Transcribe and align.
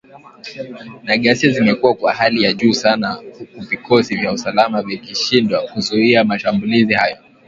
na 1.03 1.17
ghasia 1.17 1.49
zimekuwa 1.51 1.93
kwa 1.93 2.13
hali 2.13 2.43
ya 2.43 2.53
juu 2.53 2.73
sana 2.73 3.11
huku 3.11 3.59
vikosi 3.59 4.15
vya 4.15 4.31
usalama 4.31 4.81
vikishindwa 4.81 5.61
kuzuia 5.61 6.23
mashambulizi 6.23 6.93
hayo 6.93 7.17